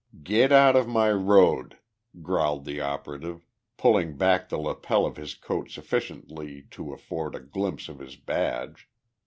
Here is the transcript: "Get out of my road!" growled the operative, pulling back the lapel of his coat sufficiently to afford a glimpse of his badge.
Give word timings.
"Get 0.23 0.51
out 0.51 0.75
of 0.75 0.87
my 0.87 1.11
road!" 1.11 1.77
growled 2.23 2.65
the 2.65 2.81
operative, 2.81 3.45
pulling 3.77 4.17
back 4.17 4.49
the 4.49 4.57
lapel 4.57 5.05
of 5.05 5.15
his 5.15 5.35
coat 5.35 5.69
sufficiently 5.69 6.63
to 6.71 6.91
afford 6.91 7.35
a 7.35 7.39
glimpse 7.39 7.87
of 7.87 7.99
his 7.99 8.15
badge. 8.15 8.89